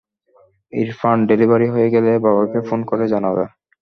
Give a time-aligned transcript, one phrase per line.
[0.73, 3.43] Irfan, delivery হয়ে গেলে বাবাকে ফোন করে জানাবে।